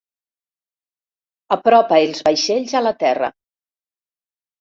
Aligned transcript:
Apropa 1.55 1.99
els 2.05 2.23
vaixells 2.29 2.73
a 2.79 2.81
la 2.87 2.95
terra. 3.05 3.29